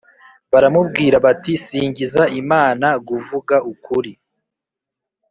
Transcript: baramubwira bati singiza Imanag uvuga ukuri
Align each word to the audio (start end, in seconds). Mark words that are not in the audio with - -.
baramubwira 0.51 1.15
bati 1.25 1.53
singiza 1.65 2.23
Imanag 2.41 3.01
uvuga 3.19 3.55
ukuri 3.73 4.11